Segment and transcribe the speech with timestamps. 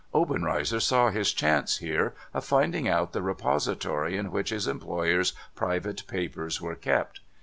[0.15, 6.07] Obenreizer saw his chance, here, of finding out the repository in which his employer's private
[6.07, 7.19] papers were kept.